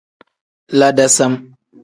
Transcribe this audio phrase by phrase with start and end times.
[0.79, 1.33] La dasam.